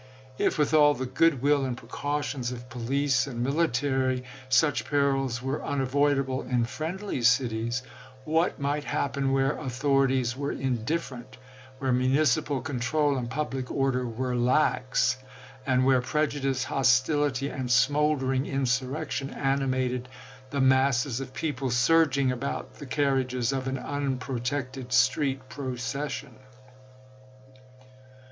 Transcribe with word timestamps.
If 0.39 0.57
with 0.57 0.73
all 0.73 0.95
the 0.95 1.05
good 1.05 1.43
will 1.43 1.63
and 1.63 1.77
precautions 1.77 2.51
of 2.51 2.69
police 2.71 3.27
and 3.27 3.43
military 3.43 4.23
such 4.49 4.85
perils 4.89 5.43
were 5.43 5.63
unavoidable 5.63 6.41
in 6.41 6.65
friendly 6.65 7.21
cities, 7.21 7.83
what 8.25 8.57
might 8.59 8.83
happen 8.83 9.31
where 9.31 9.55
authorities 9.59 10.35
were 10.35 10.51
indifferent, 10.53 11.37
where 11.77 11.91
municipal 11.91 12.61
control 12.61 13.15
and 13.15 13.29
public 13.29 13.69
order 13.69 14.03
were 14.07 14.35
lax, 14.35 15.17
and 15.67 15.85
where 15.85 16.01
prejudice, 16.01 16.63
hostility, 16.63 17.49
and 17.49 17.69
smoldering 17.69 18.45
insurrec 18.45 19.11
tion 19.11 19.29
animated 19.29 20.09
the 20.49 20.61
masses 20.61 21.19
of 21.19 21.31
people 21.31 21.69
surging 21.69 22.31
about 22.31 22.73
the 22.79 22.87
carriages 22.87 23.53
of 23.53 23.67
an 23.67 23.77
unprotected 23.77 24.91
street 24.93 25.47
procession 25.47 26.37